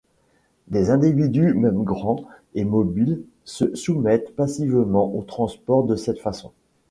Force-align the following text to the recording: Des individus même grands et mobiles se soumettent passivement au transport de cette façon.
Des 0.67 0.89
individus 0.89 1.53
même 1.53 1.83
grands 1.83 2.25
et 2.55 2.63
mobiles 2.65 3.21
se 3.45 3.75
soumettent 3.75 4.35
passivement 4.35 5.13
au 5.15 5.21
transport 5.21 5.83
de 5.83 5.95
cette 5.95 6.17
façon. 6.19 6.51